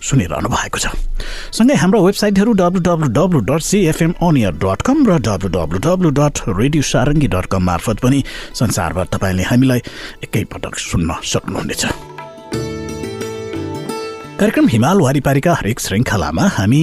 [0.00, 0.86] सुनिरहनु भएको छ।
[1.52, 6.10] सँगै हाम्रो वेबसाइटहरू W W W dot CFM अनियर dot com र W W W
[6.18, 8.22] dot radio Sarangi dot com मार्फत पनि
[8.60, 9.80] संसारभर तपाईँले हामीलाई
[10.24, 11.82] एकैपटक सुन्न सक्नुहुनेछ।
[14.40, 16.82] कार्यक्रम हिमाल वारिपारीका हरेक श्रृङ्खलामा हामी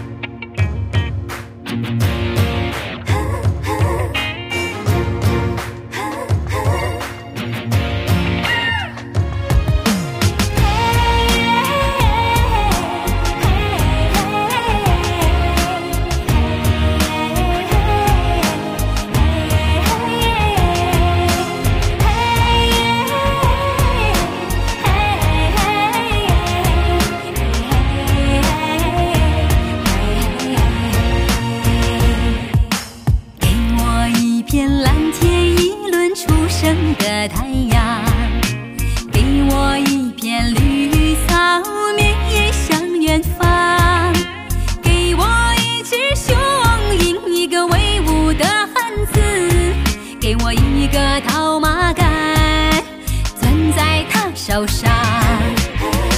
[54.51, 54.91] 忧伤，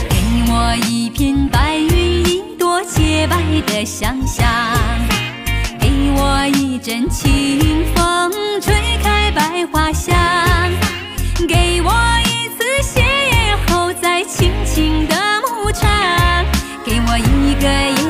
[0.10, 0.18] 给
[0.52, 4.48] 我一片白云，一朵洁白的想象，
[5.80, 8.74] 给我一阵清风，吹
[9.04, 10.16] 开百花香，
[11.48, 11.94] 给我
[12.26, 13.04] 一次邂
[13.68, 15.88] 逅在青青的牧场，
[16.84, 18.03] 给我一个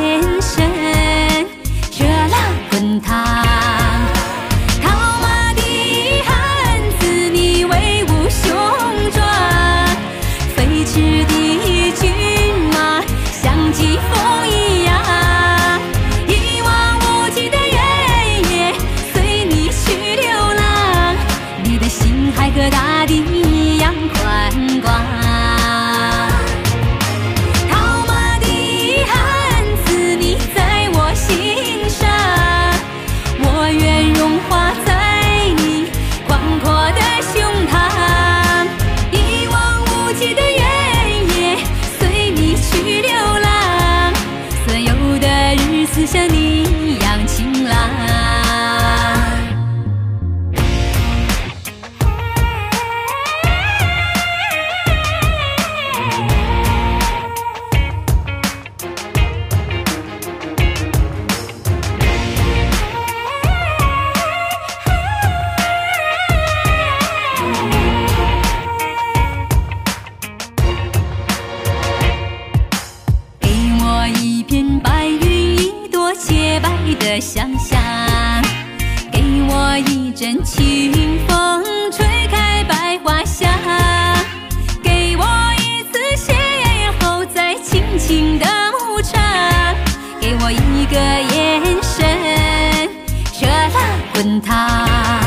[76.96, 77.80] 的想象，
[79.12, 80.92] 给我一阵清
[81.28, 83.50] 风，吹开百花香，
[84.84, 85.26] 给我
[85.60, 86.34] 一次邂
[87.00, 89.22] 逅，在青青的牧场，
[90.20, 90.96] 给我一个
[91.36, 92.90] 眼神，
[93.42, 93.82] 热浪
[94.14, 95.23] 滚烫。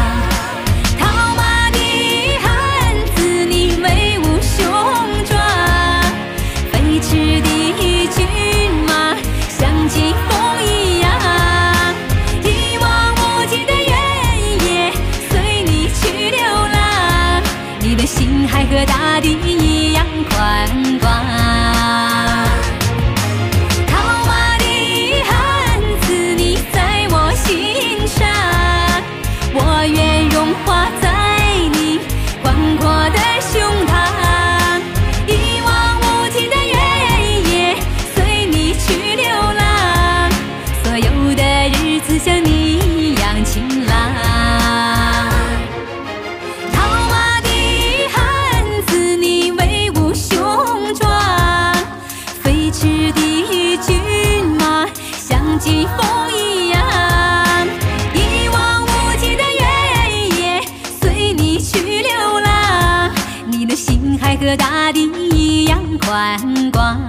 [64.57, 66.39] 大地一样宽
[66.71, 67.07] 广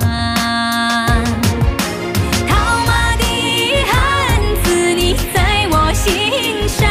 [2.47, 2.55] 套
[2.85, 3.23] 马的
[3.85, 6.89] 汉子你在我心上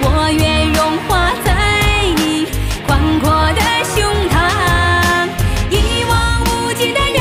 [0.00, 2.46] 我愿融化在你
[2.86, 3.96] 宽阔的胸
[4.30, 5.28] 膛
[5.70, 7.18] 一望无际的原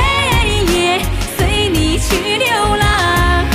[0.74, 1.02] 野
[1.38, 3.46] 随你去流浪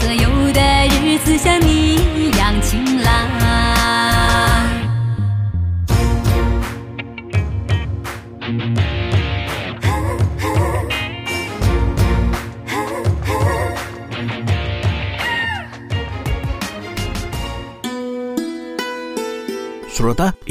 [0.00, 3.51] 所有的日子像你一样晴朗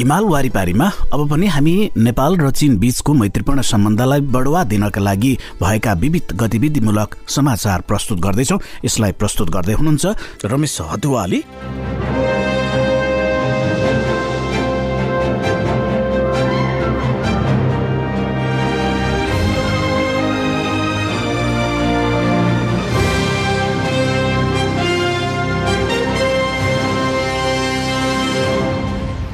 [0.02, 5.94] हिमाल वारिपारीमा अब पनि हामी नेपाल र चीन बीचको मैत्रीपूर्ण सम्बन्धलाई बढुवा दिनका लागि भएका
[5.94, 11.44] विविध गतिविधिमूलक समाचार प्रस्तुत गर्दैछौ। यसलाई प्रस्तुत गर्दै हुनुहुन्छ रमेश हतुवाली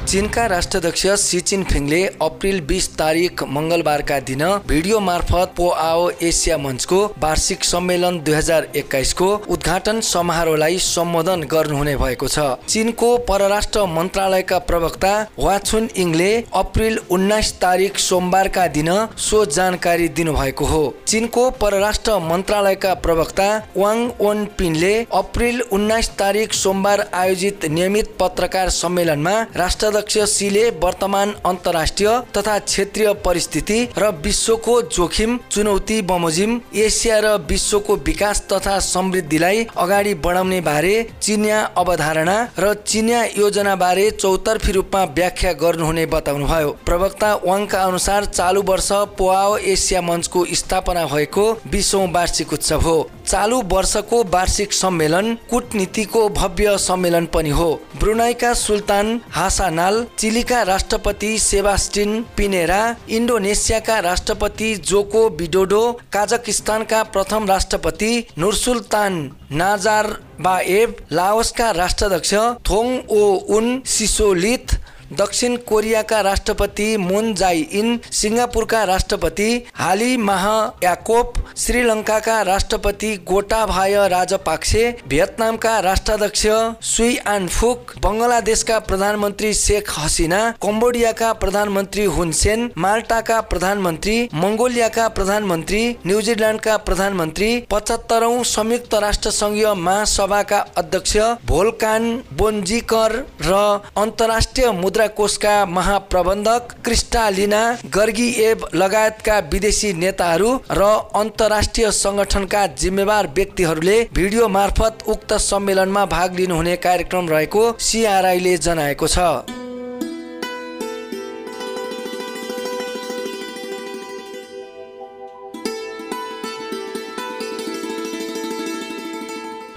[0.08, 7.00] चीनका राष्ट्राध्यक्ष सी चिनफिङले अप्रिल बिस तारिक मङ्गलबारका दिन भिडियो मार्फत पो आओ एसिया मञ्चको
[7.20, 15.10] वार्षिक सम्मेलन दुई हजार एक्काइसको उद्घाटन समारोहलाई सम्बोधन गर्नुहुने भएको छ। चीनको परराष्ट्र मन्त्रालयका प्रवक्ता
[15.38, 16.30] वाछुन इङले
[16.62, 18.90] अप्रिल उन्नाइस तारिक सोमबारका दिन
[19.26, 27.06] सो जानकारी दिनुभएको हो। चीनको परराष्ट्र मन्त्रालयका प्रवक्ता वाङ ओन पिनले अप्रिल उन्नाइस तारिक सोमबार
[27.22, 35.38] आयोजित नियमित पत्रकार सम्मेलनमा राष्ट्र अध्यक्ष सीले वर्तमान अन्तर्राष्ट्रिय तथा क्षेत्रीय परिस्थिति र विश्वको जोखिम
[35.50, 43.24] चुनौती बमोजिम एसिया र विश्वको विकास तथा समृद्धिलाई अगाडि बढाउने बारे चिनिया अवधारणा र चिनिया
[43.38, 50.44] योजना बारे चौतर्फी रूपमा व्याख्या गर्नुहुने बताउनुभयो। प्रवक्ता वाङका अनुसार चालु वर्ष पोआओ एसिया मञ्चको
[50.54, 57.68] स्थापना भएको बिसौँ वार्षिक उत्सव हो। चालु वर्षको वार्षिक सम्मेलन कुटनीतिको भव्य सम्मेलन पनि हो।
[58.00, 62.80] ब्रुनाईका सुल्तान हासाना हिमाल चिलीका राष्ट्रपति सेबास्टिन पिनेरा
[63.16, 65.80] इन्डोनेसियाका राष्ट्रपति जोको बिडोडो
[66.12, 69.14] काजकिस्तानका प्रथम राष्ट्रपति नुरसुल्तान
[69.52, 70.06] नाजार
[70.40, 72.34] बाएब लाओसका राष्ट्राध्यक्ष
[72.68, 73.22] थोङ ओ
[73.56, 74.77] उन सिसोलिथ
[75.12, 80.44] दक्षिण कोरियाका राष्ट्रपति मुन जाई इन सिङ्गापुरका राष्ट्रपति हाली माह
[80.84, 86.46] याकोप श्रीलङ्काका राष्ट्रपति गोटाभाय राजपाक्से भियतनामका राष्ट्राध्यक्ष
[86.86, 96.76] सुई आन फुक बङ्गलादेशका प्रधानमन्त्री शेख हसिना कम्बोडियाका प्रधानमन्त्री हुनसेन माल्टाका प्रधानमन्त्री मङ्गोलियाका प्रधानमन्त्री न्युजिल्यान्डका
[96.88, 101.16] प्रधानमन्त्री पचहत्तरौं संयुक्त राष्ट्र सङ्घीय महासभाका अध्यक्ष
[101.46, 103.64] भोल्कान बोन्जिकर र
[103.98, 107.60] अन्तर्राष्ट्रिय मुद्रा कोषका महाप्रबन्धक क्रिस्टालिना
[107.94, 110.82] गर्गीएभ लगायतका विदेशी नेताहरू र
[111.16, 119.18] अन्तर्राष्ट्रिय सङ्गठनका जिम्मेवार व्यक्तिहरूले भिडियो मार्फत उक्त सम्मेलनमा भाग लिनुहुने कार्यक्रम रहेको सिआरआईले जनाएको छ।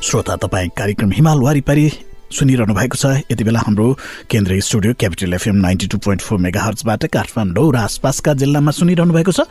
[0.04, 1.90] श्रोता तपाईँ कार्यक्रम हिमाल वारिपारी
[2.32, 3.88] सुनिरहनु भएको छ। यति बेला हाम्रो
[4.32, 9.14] केन्द्रीय studio capital FM ninety two point four mega हर्चबाट Kathmandu र आसपासका जिल्लामा सुनिरहनु
[9.14, 9.48] भएको छ।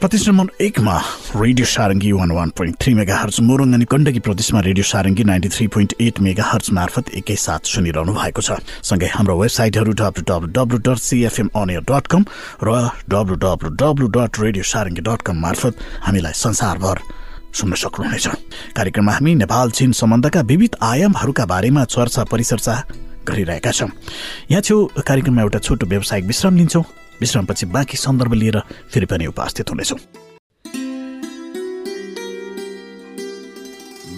[0.00, 0.96] प्रदेश नम्बर एकमा
[1.36, 5.48] radio Sarangi one one point three mega hertz Morang अनि गण्डकी प्रदेशमा radio Sarangi ninety
[5.52, 10.48] three point eight mega hertz मार्फत एकैसाथ सुनिरहनु भएको छ। सँगै हाम्रो वेबसाइटहरू W W
[10.56, 12.24] W dot CFM अनियर dot com
[12.64, 15.74] र W W W dot radio Sarangi dot com मार्फत
[16.08, 16.96] हामीलाई संसारभर
[17.52, 18.26] सुन्न सक्नुहुनेछ।
[18.76, 22.74] कार्यक्रममा हामी नेपाल चीन सम्बन्धका विविध आयामहरूका बारेमा चर्चा परिचर्चा
[23.28, 23.88] गरिरहेका छौँ।
[24.50, 26.84] यहाँ छेउ कार्यक्रममा एउटा छोटो व्यावसायिक विश्राम लिन्छौँ।
[27.20, 28.58] विश्रामपछि बाँकी सन्दर्भ लिएर
[28.92, 29.98] फेरि पनि उपस्थित हुनेछौँ।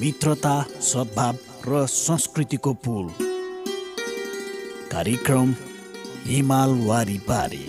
[0.00, 1.36] मित्रता सद्भाव
[1.68, 3.08] र संस्कृतिको पुल।
[4.92, 5.54] कार्यक्रम
[6.26, 7.64] हिमाल वारी पारी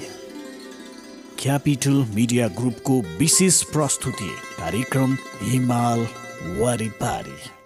[1.44, 6.08] क्यापिटल मिडिया ग्रुपको विशेष प्रस्तुति कार्यक्रम हिमाल
[6.60, 7.63] वारिपारी।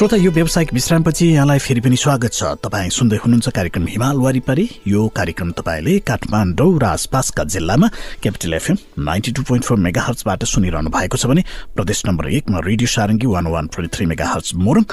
[0.00, 4.64] श्रोता यो व्यावसायिक विश्रामपछि यहाँलाई फेरि पनि स्वागत छ। तपाईँ सुन्दै हुनुहुन्छ कार्यक्रम हिमाल वारिपारी।
[4.88, 7.88] यो कार्यक्रम तपाईँले काठमाडौँ र आसपासका जिल्लामा
[8.22, 11.44] capital FM ninety two point four mega हर्चबाट सुनिरहनु भएको छ भने
[11.76, 14.84] प्रदेश नम्बर एकमा radio Sarangi one one point three mega hertz Morang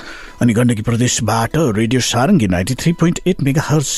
[0.44, 3.96] अनि गण्डकी प्रदेशबाट radio Sarangi ninety three point eight mega hertz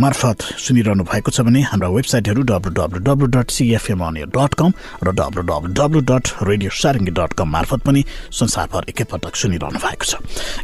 [0.00, 4.02] मार्फत सुनिरहनु भएको छ भने हाम्रा वेबसाइटहरू W W W dot CFM
[4.32, 4.72] dot com
[5.04, 10.04] र W W W dot radio Sarangi dot com मार्फत पनि संसारभर एकैपटक सुनिरहनु भएको
[10.04, 10.12] छ।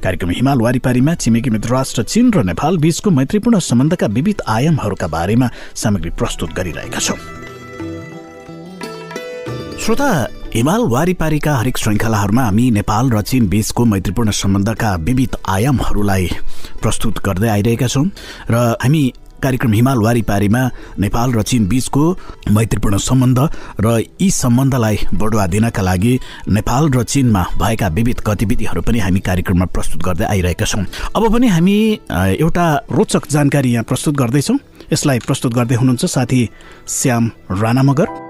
[0.03, 5.51] कार्यक्रम हिमाल वारिपारीमा छिमेकी मित्र राष्ट्र चीन र नेपाल बीचको मैत्रीपूर्ण सम्बन्धका विविध आयामहरूका बारेमा
[5.77, 7.21] सामग्री प्रस्तुत गरिरहेका छौं।
[9.77, 10.09] श्रोता
[10.55, 16.27] हिमाल वारिपारीका हरेक श्रृङ्खलाहरूमा हामी नेपाल र चीन बीचको मैत्रीपूर्ण सम्बन्धका विविध आयामहरूलाई
[16.83, 18.05] प्रस्तुत गर्दै आइरहेका छौँ
[18.51, 19.03] र हामी
[19.43, 20.63] कार्यक्रम हिमाल वारिपारीमा
[20.99, 22.05] नेपाल र चीन बीचको
[22.51, 23.39] मैत्रीपूर्ण सम्बन्ध
[23.81, 29.67] र यी सम्बन्धलाई बढुवा दिनका लागि नेपाल र चीनमा भएका विविध गतिविधिहरू पनि हामी कार्यक्रममा
[29.75, 30.85] प्रस्तुत गर्दै आइरहेका छौँ।
[31.17, 31.77] अब पनि हामी
[32.41, 34.59] एउटा रोचक जानकारी यहाँ प्रस्तुत गर्दैछौँ।
[34.93, 36.49] यसलाई प्रस्तुत गर्दै हुनुहुन्छ साथी
[36.89, 38.26] श्याम राणा मगर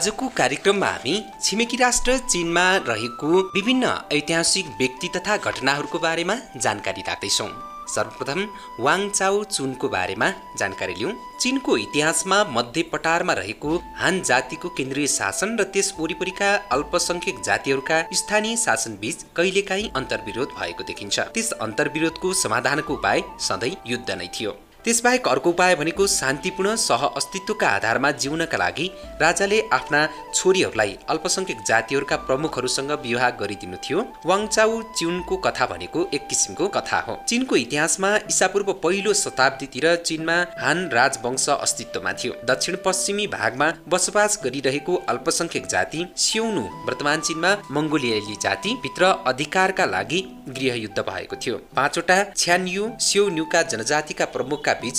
[0.00, 7.48] आजको कार्यक्रममा हामी छिमेकी राष्ट्र चीनमा रहेको विभिन्न ऐतिहासिक व्यक्ति तथा घटनाहरूको बारेमा जानकारी राख्दैछौँ।
[7.94, 8.40] सर्वप्रथम
[8.80, 10.28] वाङ चाउ चुनको बारेमा
[10.58, 17.42] जानकारी लिउँ। चिनको इतिहासमा मध्य पटारमा रहेको हान जातिको केन्द्रीय शासन र त्यस वरिपरिका अल्पसंख्यक
[17.42, 24.30] जातिहरूका स्थानीय शासन बीच कहिलेकाहीँ अन्तर्विरोध भएको देखिन्छ। त्यस अन्तर्विरोधको समाधानको उपाय सधैँ युद्ध नै
[24.40, 28.86] थियो। त्यसबाहेक अर्को उपाय भनेको शान्तिपूर्ण सह अस्तित्वका आधारमा जिउनका लागि
[29.20, 30.00] राजाले आफ्ना
[30.34, 37.18] छोरीहरूलाई अल्पसङ्ख्यक जातिहरूका प्रमुखहरूसँग विवाह गरिदिनु थियो। वाङचाउ चिनको कथा भनेको एक किसिमको कथा हो।
[37.28, 44.96] चिनको इतिहासमा इसापूर्व पहिलो शताब्दीतिर चिनमा हान राजवंश अस्तित्वमा थियो। दक्षिण पश्चिमी भागमा बसोबास गरिरहेको
[45.08, 52.90] अल्पसङ्ख्यक जाति स्यौनु वर्तमान चिनमा मङ्गोलियाली जाति भित्र अधिकारका लागि गृहयुद्ध भएको थियो। पाँचवटा छ्यान्यु
[53.00, 54.98] स्यौन्युका जनजातिका प्रमुख बीच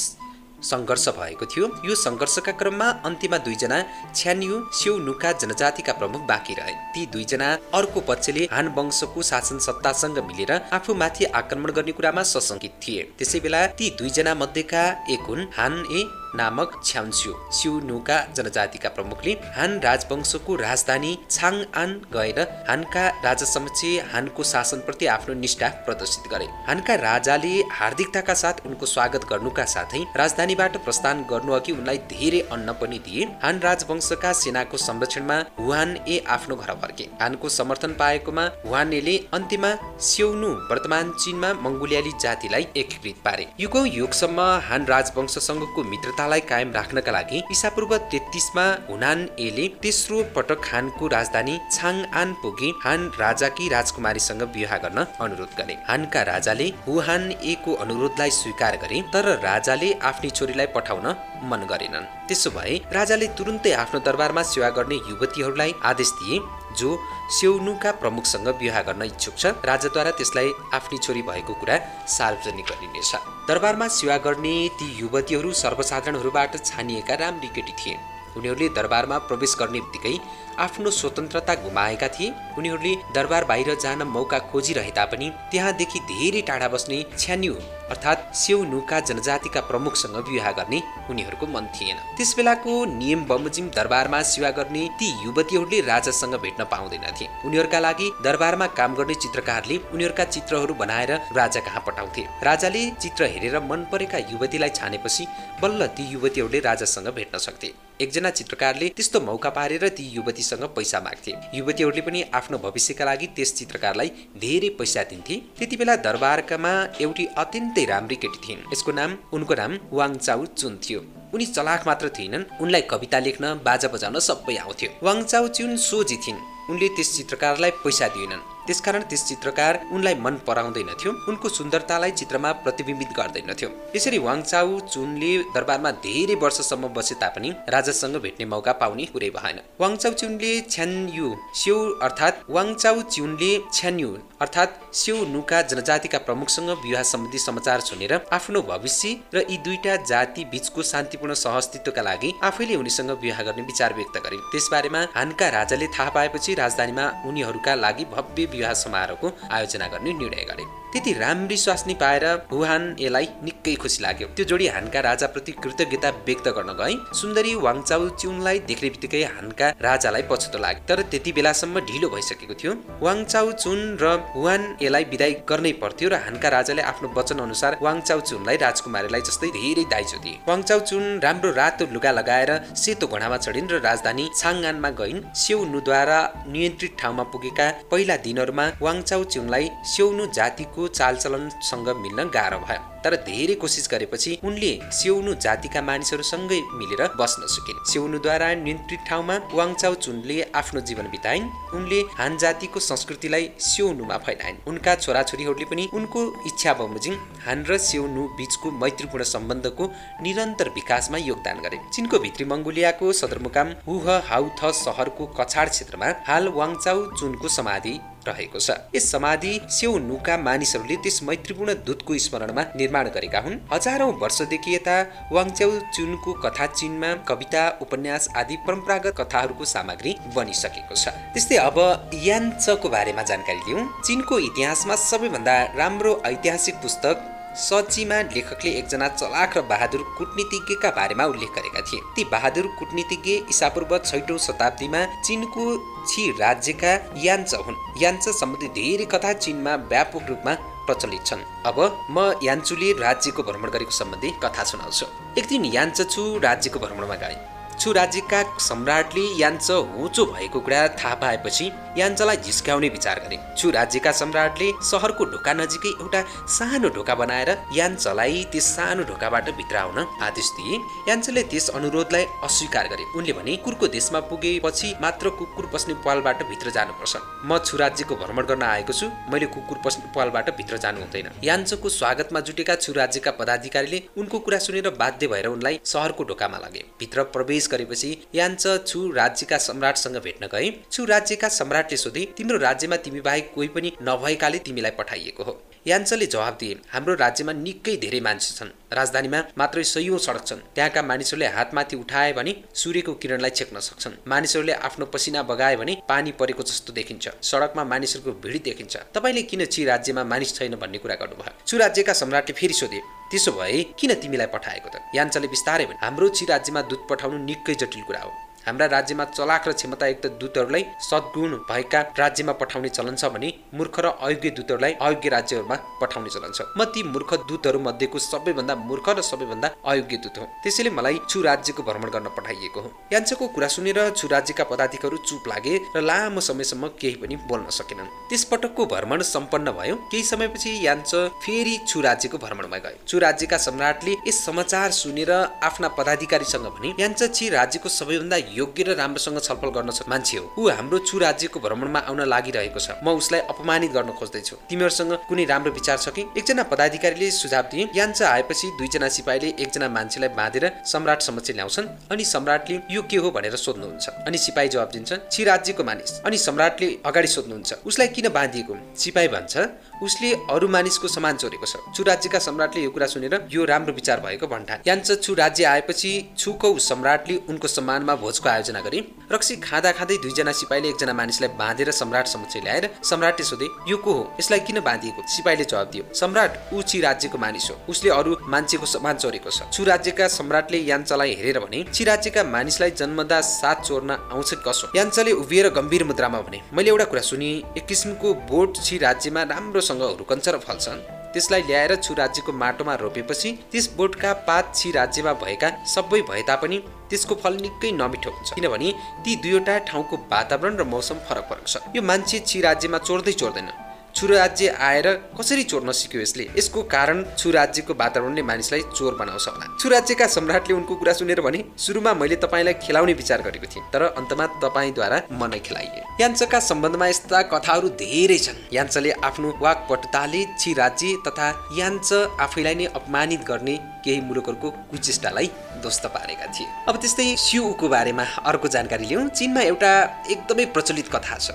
[0.63, 3.77] सङ्घर्ष भएको थियो। यो सङ्घर्षका क्रममा अन्त्यमा दुईजना
[4.15, 10.17] छ्यान्यु स्यौ नुका जनजातिका प्रमुख बाँकी रहे। ती दुईजना अर्को पक्षले हान वंशको शासन सत्तासँग
[10.27, 15.73] मिलेर आफूमाथि आक्रमण गर्ने कुरामा सशङ्कित थिए। त्यसै बेला ती दुईजना मध्येका एक हुन् हान
[15.91, 16.03] ए
[16.35, 23.81] नामक छ्यान्स्यु स्यु नुका जनजातिका प्रमुखले हान राजवंशको राजधानी छाङ आन गएर हानका राजा समक्ष
[24.11, 30.77] हानको शासनप्रति आफ्नो निष्ठा प्रदर्शित गरे। हानका राजाले हार्दिकताका साथ उनको स्वागत गर्नुका साथै राजधानीबाट
[30.85, 36.55] प्रस्थान गर्नु अघि उनलाई धेरै अन्न पनि दिए। हान राजवंशका सेनाको संरक्षणमा हुहान ए आफ्नो
[36.55, 43.85] घर फर्के। हानको समर्थन पाएकोमा हुहानेले अन्त्यमा स्यौनु वर्तमान चिनमा मङ्गोलियाली जातिलाई एकीकृत पारे। युगौँ
[43.89, 51.07] युगसम्म हान राजवंशसँगको मित्रता एकतालाई कायम राख्नका लागि इसापूर्व तेत्तिसमा हुनान एले तेस्रो पटक खानको
[51.07, 57.55] राजधानी छाङ आन पुगी हान राजाकी राजकुमारीसँग विवाह गर्न अनुरोध गरे। हानका राजाले हुहान ए
[57.65, 61.07] को अनुरोधलाई स्वीकार गरे तर राजाले आफ्नी छोरीलाई पठाउन
[61.43, 66.39] मन गरेनन्। त्यसो भए राजाले तुरुन्तै आफ्नो दरबारमा सेवा गर्ने युवतीहरूलाई आदेश दिए
[66.79, 66.89] जो
[67.37, 71.75] स्यौनुका प्रमुखसँग विवाह गर्न इच्छुक छ। राजाद्वारा त्यसलाई आफ्नी छोरी भएको कुरा
[72.07, 73.11] सार्वजनिक गरिनेछ।
[73.47, 77.97] दरबारमा सेवा गर्ने ती युवतीहरू सर्वसाधारणहरूबाट छानिएका राम्री केटी थिए।
[78.37, 80.15] उनीहरूले दरबारमा प्रवेश गर्ने बित्तिकै
[80.63, 87.03] आफ्नो स्वतन्त्रता गुमाएका थिए। उनीहरूले दरबार बाहिर जान मौका खोजिरहे तापनि त्यहाँदेखि धेरै टाढा बस्ने
[87.17, 87.53] छ्यान्यु
[87.91, 94.21] अर्थात् स्यौ नुका जनजातिका प्रमुखसँग विवाह गर्ने उनीहरूको मन थिएन। त्यस बेलाको नियम बमोजिम दरबारमा
[94.23, 100.73] सेवा गर्ने ती युवतीहरूले राजासँग भेट्न पाउँदैनथे। उनीहरूका लागि दरबारमा काम गर्ने चित्रकारले उनीहरूका चित्रहरू
[100.73, 105.27] बनाएर राजा कहाँ पठाउँथे। राजाले चित्र हेरेर मन परेका युवतीलाई छानेपछि
[105.61, 111.33] बल्ल ती युवतीहरूले राजासँग भेट्न सक्थे। एकजना चित्रकारले त्यस्तो मौका पारेर ती युवतीसँग पैसा माग्थे।
[111.55, 117.85] युवतीहरूले पनि आफ्नो भविष्यका लागि त्यस चित्रकारलाई धेरै पैसा दिन्थे। त्यति बेला दरबारकामा एउटी अत्यन्तै
[117.85, 121.01] राम्री केटी थिइन्। यसको नाम उनको नाम वाङ चाउ चुन थियो।
[121.33, 126.17] उनी चलाख मात्र थिएनन् उनलाई कविता लेख्न बाजा बजाउन सबै आउँथ्यो। वाङ चाउ चुन सोझी
[126.23, 132.51] थिइन्। उनले त्यस चित्रकारलाई पैसा दिएनन्। त्यसकारण त्यस चित्रकार उनलाई मन पराउँदैनथ्यो। उनको सुन्दरतालाई चित्रमा
[132.63, 139.29] प्रतिबिम्बित गर्दैनथ्यो। यसरी वाङचाउ चुनले दरबारमा धेरै वर्षसम्म बसे तापनि राजासँग भेट्ने मौका पाउने कुरै
[139.37, 141.27] भएन। वाङचाउ चुनले छ्यान्यु
[141.61, 141.77] स्यौ
[142.07, 144.09] अर्थात् वाङचाउ च्युनले छ्यान्यु
[144.41, 150.45] अर्थात् स्यौ नुका जनजातिका प्रमुखसँग विवाह सम्बन्धी समाचार सुनेर आफ्नो भविष्य र यी दुईटा जाति
[150.51, 156.09] बीचको शान्तिपूर्ण सहअस्तित्वका लागि आफैले उनीसँग विवाह गर्ने विचार व्यक्त गरिन् त्यसबारेमा हानका राजाले थाहा
[156.15, 162.23] पाएपछि राजधानीमा उनीहरूका लागि भव्य विवाह समारोहको आयोजना गर्ने निर्णय गरे। त्यति राम्री स्वास्नी पाएर
[162.51, 168.07] हुहान एलाई निकै खुसी लाग्यो। त्यो जोडी हानका राजाप्रति कृतज्ञता व्यक्त गर्न गए सुन्दरी वाङचाउ
[168.21, 172.71] च्युनलाई देख्ने बित्तिकै हानका राजालाई पछुतो लाग्यो। तर त्यति बेलासम्म ढिलो भइसकेको थियो।
[173.01, 174.05] वाङचाउ चुन र
[174.35, 179.49] हुहान एलाई विदाई गर्नै पर्थ्यो र हानका राजाले आफ्नो वचन अनुसार वाङचाउ चुनलाई राजकुमारीलाई जस्तै
[179.55, 182.51] धेरै दाइजो दिए। वाङचाउ चुन राम्रो रातो लुगा लगाएर
[182.83, 186.19] सेतो घोडामा चढिन् र राजधानी छाङआनमा गइन्। स्यौनुद्वारा
[186.51, 193.55] नियन्त्रित ठाउँमा पुगेका पहिला दिनहरूमा वाङचाउ च्युनलाई स्यौनु जातिको चालचलनसँग मिल्न गाह्रो भयो। तर धेरै
[193.61, 200.79] कोसिस गरेपछि उनले स्यौनु जातिका मानिसहरूसँगै मिलेर बस्न सकिन्। स्यौनुद्वारा नियन्त्रित ठाउँमा वाङचाउ चुनले आफ्नो
[200.89, 207.13] जीवन बिताइन्। उनले हान जातिको संस्कृतिलाई स्यौनुमा फैलाइन्। उनका छोराछोरीहरूले पनि उनको इच्छा बमोजिङ
[207.45, 209.83] हान र स्यौनु बीचको मैत्रीपूर्ण सम्बन्धको
[210.21, 216.97] निरन्तर विकासमा योगदान गरे चिनको भित्री मङ्गोलियाको सदरमुकाम हुह हाउथ सहरको कछाड क्षेत्रमा हाल वाङचाउ
[217.19, 223.39] चुनको समाधि रहेको छ। यस समाधि स्यौ नुका मानिसहरूले त्यस मैत्रीपूर्ण दूतको स्मरणमा निर्माण गरेका
[223.39, 224.95] हुन्। हजारौं वर्षदेखि यता
[225.31, 231.77] वाङच्याउ चुनको कथा चिनमा कविता उपन्यास आदि परम्परागत कथाहरूको सामग्री बनिसकेको छ। त्यस्तै अब
[232.13, 239.61] यान्चको बारेमा जानकारी लिउँ। चिनको इतिहासमा सबैभन्दा राम्रो ऐतिहासिक पुस्तक सचिमा लेखकले एकजना चलाक र
[239.61, 245.63] बहादुर कुटनीतिज्ञका बारेमा उल्लेख गरेका थिए। ती बहादुर कुटनीतिज्ञ इसापूर्व छैटौँ शताब्दीमा चिनको
[246.07, 250.53] छि राज्यका यान्च हुन्। यान्च सम्बन्धी धेरै कथा चिनमा व्यापक रूपमा
[250.91, 251.79] प्रचलित छन्। अब
[252.11, 255.05] म यान्चुले राज्यको भ्रमण गरेको सम्बन्धी कथा सुनाउँछु।
[255.39, 257.35] एक दिन यान्चछु राज्यको भ्रमणमा गए।
[257.81, 261.65] छु राज्यका सम्राटले यान्च होचो भएको कुरा थाहा पाएपछि
[261.97, 268.43] यान्चलाई झिस्काउने विचार गरे। छु राज्यका सम्राटले सहरको ढोका नजिकै एउटा सानो ढोका बनाएर यान्चलाई
[268.51, 270.77] त्यस सानो ढोकाबाट भित्र आउन आदेश दिए।
[271.09, 276.71] यान्चले त्यस अनुरोधलाई अस्वीकार गरे। उनले भने कुकुरको देशमा पुगेपछि मात्र कुकुर पस्ने पालबाट भित्र
[276.77, 281.31] जानुपर्छ। म छु राज्यको भ्रमण गर्न आएको छु। मैले कुकुर पस्ने पालबाट भित्र जानु हुँदैन।
[281.43, 286.85] यान्चको स्वागतमा जुटेका छु राज्यका पदाधिकारीले उनको कुरा सुनेर बाध्य भएर उनलाई सहरको ढोकामा लगे।
[286.99, 292.95] भित्र प्रवेश गरेपछि यान्च छु राज्यका सम्राटसँग भेट्न गए छु राज्यका सम्राटले सोधे तिम्रो राज्यमा
[292.97, 298.19] तिमी बाहेक कोही पनि नभएकाले तिमीलाई पठाइएको हो। यान्चले जवाब दिए हाम्रो राज्यमा निकै धेरै
[298.19, 303.79] मान्छे छन्। राजधानीमा मात्रै सयौँ सडक छन्। त्यहाँका मानिसहरूले हातमाथि उठाए भने सूर्यको किरणलाई छेक्न
[303.79, 309.41] सक्छन्। मानिसहरूले आफ्नो पसिना बगाए भने पानी परेको जस्तो देखिन्छ। सडकमा मानिसहरूको भिड देखिन्छ। तपाईँले
[309.43, 311.57] किन ची राज्यमा मानिस छैन भन्ने कुरा गर्नुभयो?
[311.67, 313.01] छु राज्यका सम्राटले फेरि सोधे
[313.31, 314.95] त्यसो भए किन तिमीलाई पठाएको त?
[315.15, 318.31] यान्चले बिस्तारै भने हाम्रो ची राज्यमा दुध पठाउनु निकै जटिल कुरा हो।
[318.65, 324.07] हाम्रा राज्यमा चलाक र क्षमतायुक्त दूतहरूलाई सद्गुण भएका राज्यमा पठाउने चलन छ भने मूर्ख र
[324.21, 329.21] अयोग्य दूतहरूलाई अयोग्य राज्यहरूमा पठाउने चलन छ। म ती मूर्ख दूतहरू मध्येको सबैभन्दा मूर्ख र
[329.21, 333.99] सबैभन्दा अयोग्य दूत हो। त्यसैले मलाई छु राज्यको भ्रमण गर्न पठाइएको हो। यान्छको कुरा सुनेर
[334.17, 339.71] छु राज्यका पदाधिकारीहरू चुप लागे र लामो समयसम्म केही पनि बोल्न सकेनन्। त्यसपटकको भ्रमण सम्पन्न
[339.79, 345.31] भयो। केही समयपछि यान्छ फेरि छु राज्यको भ्रमणमा गए। छु राज्यका सम्राटले यस समाचार सुनेर
[345.63, 350.69] आफ्ना पदाधिकारीसँग भने यान्छ छि राज्यको सबैभन्दा योग्य र राम्रोसँग छलफल गर्न मान्छे हो। ऊ
[350.69, 355.71] हाम्रो छु राज्यको भ्रमणमा आउन लागिरहेको छ। म उसलाई अपमानित गर्न खोज्दैछु। तिमीहरूसँग कुनै राम्रो
[355.71, 356.25] विचार छ कि?
[356.37, 362.23] एकजना पदाधिकारीले सुझाव दिए यान्छ आएपछि दुईजना सिपाहीले एकजना मान्छेलाई बाँधेर सम्राट समक्ष ल्याउँछन् अनि
[362.25, 366.87] सम्राटले यो के हो भनेर सोध्नुहुन्छ। अनि सिपाही जवाब दिन्छ छि राज्यको मानिस। अनि सम्राटले
[367.05, 368.75] अगाडि सोध्नुहुन्छ उसलाई किन बाँधिएको?
[368.95, 369.57] सिपाही भन्छ
[370.01, 374.19] उसले अरू मानिसको सामान चोरेको छ। छु राज्यका सम्राटले यो कुरा सुनेर यो राम्रो विचार
[374.19, 378.99] भएको भन्ठान। यान्छ छु राज्य आएपछि छुकौ सम्राटले उनको सम्मानमा भोजको आयोजना गरे।
[379.31, 384.13] रक्सी खाँदा खाँदै दुईजना सिपाहीले एकजना मानिसलाई बाँधेर सम्राट समक्ष ल्याएर सम्राटले सोधे यो को
[384.13, 384.23] हो?
[384.39, 385.21] यसलाई किन बाँधिएको?
[385.27, 389.69] सिपाहीले जवाब दियो सम्राट ऊ ची राज्यको मानिस हो। उसले अरू मान्छेको सामान चोरेको छ।
[389.71, 394.91] छु राज्यका सम्राटले याञ्चलाई हेरेर भने ची राज्यका मानिसलाई जन्मदा साथ चोर्न आउँछ कसो?
[394.95, 399.81] याञ्चले उभिएर गम्भीर मुद्रामा भने मैले एउटा कुरा सुने एक किसिमको बोट छि राज्यमा राम्रो
[399.91, 400.99] राम्रोसँग हुर्कन्छ फल्छन्।
[401.33, 406.77] त्यसलाई ल्याएर छु राज्यको माटोमा रोपेपछि त्यस बोटका पात छि राज्यमा भएका सबै भए तापनि
[407.09, 408.91] त्यसको फल निकै नमिठो हुन्छ। किनभने
[409.23, 413.69] ती दुईवटा ठाउँको वातावरण र मौसम फरक फरक छ यो मान्छे छि राज्यमा चोर्दै चोर्दैन।
[414.15, 415.07] छु राज्य आएर
[415.39, 416.47] कसरी चोर्न सिक्यो यसले?
[416.57, 421.41] यसको कारण छु राज्यको वातावरणले मानिसलाई चोर बनाउँछ होला। छु राज्यका सम्राटले उनको कुरा सुनेर
[421.41, 427.07] भने सुरुमा मैले तपाईँलाई खेलाउने विचार गरेको थिएँ तर अन्तमा तपाईँद्वारा मनै खेलाइए। याञ्चका सम्बन्धमा
[427.07, 431.47] यस्ता कथाहरू धेरै छन्। याञ्चले आफ्नो वाकपटुताले छि राज्य तथा
[431.77, 435.47] याञ्च आफैलाई नै अपमानित गर्ने केही मुलुकहरूको कुचेष्टालाई
[435.81, 439.91] ध्वस्त पारेका थिए। अब त्यस्तै सिउको बारेमा अर्को जानकारी लिउँ। चिनमा एउटा
[440.29, 441.51] एकदमै प्रचलित कथा छ।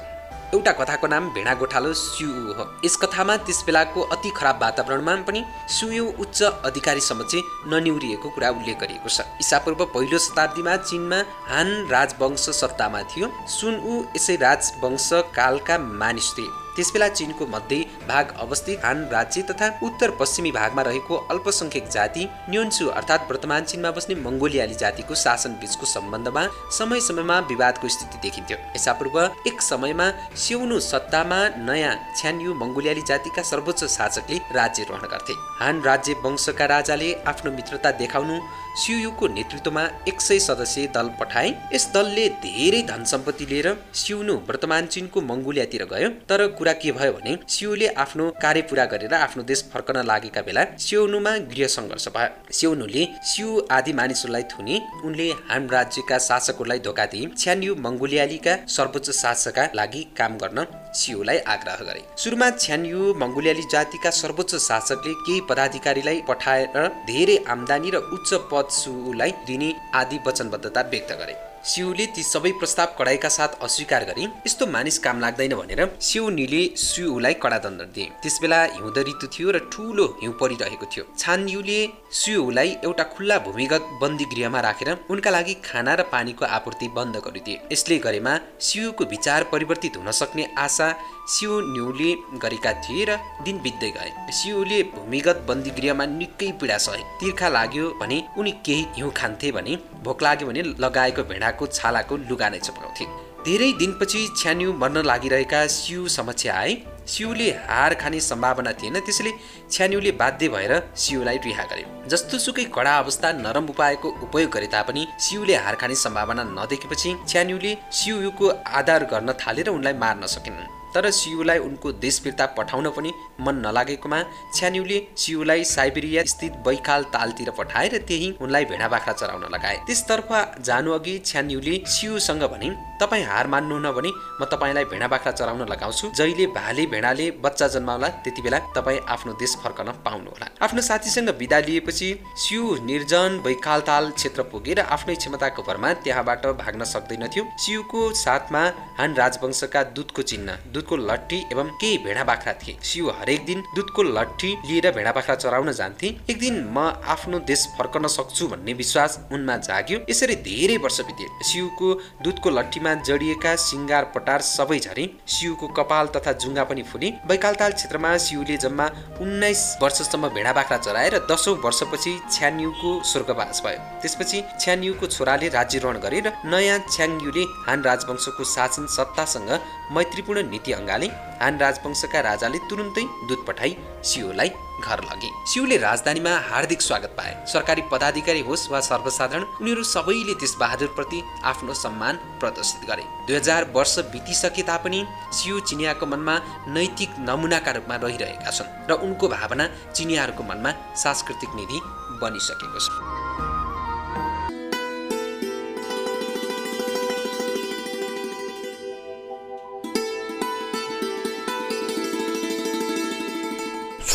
[0.57, 5.45] एउटा कथाको नाम भेडा गोठालो स्यु हो। यस कथामा त्यस बेलाको अति खराब वातावरणमा पनि
[5.69, 11.19] सुयु उच्च अधिकारीसम्म चाहिँ ननिउरिएको कुरा उल्लेख गरिएको छ। इसापूर्व पहिलो शताब्दीमा चिनमा
[11.53, 17.77] हान राजवंश सत्तामा थियो। सुन ऊ यसै राजवंश कालका मानिस थिए। त्यसबेला चिनको मध्य
[18.09, 23.91] भाग अवस्थित हान राज्य तथा उत्तर पश्चिमी भागमा रहेको अल्पसङ्ख्यक जाति न्योन्सु अर्थात् वर्तमान चिनमा
[23.97, 26.47] बस्ने मङ्गोलियाली जातिको शासन बीचको सम्बन्धमा
[26.79, 33.85] समय समयमा विवादको स्थिति देखिन्थ्यो। यसापूर्व एक समयमा स्यौनु सत्तामा नयाँ छ्यान्यु मङ्गोलियाली जातिका सर्वोच्च
[33.97, 38.39] शासकले राज्य ग्रहण गर्थे। हान राज्य वंशका राजाले आफ्नो मित्रता देखाउनु
[38.77, 44.87] सियुको नेतृत्वमा एक सय सदस्यीय दल पठाए। यस दलले धेरै धन सम्पत्ति लिएर सिउनु वर्तमान
[44.87, 49.63] चिनको मङ्गोलियातिर गयो। तर कुरा के भयो भने सिउले आफ्नो कार्य पुरा गरेर आफ्नो देश
[49.73, 56.19] फर्कन लागेका बेला सिउनुमा गृह सङ्घर्ष भयो। सिउनुले सिउ आदि मानिसहरूलाई थुनी उनले हान राज्यका
[56.29, 60.67] शासकहरूलाई धोका दिए छ्यान्यु मङ्गोलियालीका सर्वोच्च शासकका लागि काम गर्न
[61.01, 68.05] सिउलाई आग्रह गरे। सुरुमा छ्यान्यु मङ्गोलियाली जातिका सर्वोच्च शासकले केही पदाधिकारीलाई पठाएर धेरै आमदानी र
[68.13, 74.05] उच्च पद सुलाई दिने आदि वचनबद्धता व्यक्त गरे। सिउले ती सबै प्रस्ताव कडाइका साथ अस्वीकार
[74.05, 79.51] गरे यस्तो मानिस काम लाग्दैन भनेर सिउनीले सिउलाई कडा दण्ड दिए। त्यसबेला हिउँद ऋतु थियो
[79.51, 81.81] र ठुलो हिउँ परिरहेको थियो। छानयुले
[82.13, 87.61] सिउलाई एउटा खुल्ला भूमिगत बन्दी गृहमा राखेर उनका लागि खाना र पानीको आपूर्ति बन्द गरिदिए।
[87.73, 90.89] यसले गरेमा सिउको विचार परिवर्तित हुन सक्ने आशा
[91.29, 97.03] सिउ न्युले गरेका थिए र दिन बित्दै गए। सिउले भूमिगत बन्दी गृहमा निकै पीडा सहे।
[97.21, 102.49] तिर्खा लाग्यो भने उनी केही हिउँ खान्थे भने भोक लाग्यो भने लगाएको भेडाको छालाको लुगा
[102.49, 103.05] नै चपाउँथे
[103.47, 106.73] धेरै दिनपछि छ्यान्यु मर्न लागिरहेका सिउ समक्ष आए।
[107.07, 109.33] सिउले हार खाने सम्भावना थिएन। त्यसैले
[109.71, 115.07] छ्यान्युले बाध्य भएर सिउलाई रिहा गरे। जस्तो सुकै कडा अवस्था नरम उपायको उपयोग गरे तापनि
[115.21, 121.59] सिउले हार खाने सम्भावना नदेखेपछि छ्यान्युले सिउको आधार गर्न थालेर उनलाई मार्न सकेनन्। तर सियुलाई
[121.61, 123.13] उनको देश फिर्ता पठाउन पनि
[123.47, 124.23] मन नलागेकोमा
[124.55, 130.31] छ्यान्युले सियुलाई साइबेरिया स्थित बैकाल तालतिर पठाएर त्यही उनलाई भेडा बाख्रा चराउन लगाए। त्यसतर्फ
[130.67, 136.11] जानु अघि छ्यान्युले सियुसँग भने तपाईँ हार मान्नुहुन्न भने म तपाईँलाई भेडा बाख्रा चराउन लगाउँछु।
[136.17, 141.59] जहिले भाले भेडाले बच्चा जन्माउला त्यति बेला तपाईँ आफ्नो देश फर्कन पाउनुहोला आफ्नो साथीसँग विदा
[141.69, 148.65] लिएपछि सियु निर्जन बैकाल ताल क्षेत्र पुगेर आफ्नै क्षमताको भरमा त्यहाँबाट भाग्न सक्दैनथ्यो। सियुको साथमा
[148.99, 152.77] हान राजवंशका दुधको चिन्ह दुधको लट्ठी एवं केही भेडा बाख्रा थिए?
[152.81, 156.79] सिउ हरेक दिन दुधको लट्ठी लिएर भेडा बाख्रा चराउन जान्थे। एक दिन म
[157.11, 161.89] आफ्नो देश फर्कन सक्छु भन्ने विश्वास उनमा जाग्यो। यसरी धेरै वर्ष बिते सिउको
[162.23, 168.17] दुधको लट्ठीमा जडिएका सिङ्गार पटार सबै झरे। सिउको कपाल तथा जुङ्गा पनि फुले। बैकालताल क्षेत्रमा
[168.19, 168.87] सिउले जम्मा
[169.21, 176.21] उन्नाइस वर्षसम्म भेडा बाख्रा चराएर दसौँ वर्षपछि छ्यान्युको स्वर्गवास भयो। त्यसपछि छ्यान्युको छोराले राज्यरोहण गरे
[176.21, 179.51] र नयाँ छ्याङ्युले हान राजवंशको शासन सत्तासँग
[179.97, 181.09] मैत्रीपूर्ण नीति अङ्गाले
[181.43, 187.83] हान राजवंशका राजाले तुरुन्तै दुध पठाई सियोलाई घर लगे। सिउले राजधानीमा हार्दिक स्वागत पाए। सरकारी
[187.93, 193.99] पदाधिकारी होस् वा सर्वसाधारण उनीहरू सबैले त्यस बहादुरप्रति आफ्नो सम्मान प्रदर्शित गरे। दुई हजार वर्ष
[194.13, 195.01] बितिसके तापनि
[195.33, 196.37] सिउ चिनियाको मनमा
[196.69, 201.81] नैतिक नमुनाका रूपमा रहिरहेका छन् र उनको भावना चिनियाहरूको मनमा सांस्कृतिक निधि
[202.21, 203.56] बनिसकेको छ।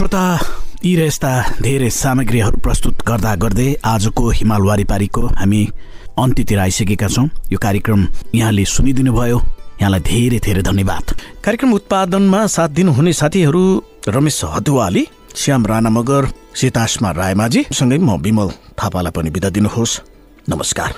[0.02, 0.26] श्रोता
[0.82, 5.62] यी र यस्ता धेरै सामग्रीहरू प्रस्तुत गर्दा गर्दै आजको हिमाल वारिपारीको हामी
[6.18, 8.02] अन्त्यतिर आइसकेका छौँ। यो कार्यक्रम
[8.34, 9.38] यहाँले सुनिदिनु भयो
[9.82, 11.06] यहाँलाई धेरै धेरै धन्यवाद।
[11.46, 13.62] कार्यक्रम उत्पादनमा साथ दिनुहुने साथीहरू
[14.10, 15.04] रमेश हदुवाली
[15.38, 18.50] श्याम राणा मगर सीतासमा रायमाझी सँगै म विमल
[18.82, 20.00] थापालाई पनि बिदा दिनुहोस्।
[20.50, 20.92] नमस्कार।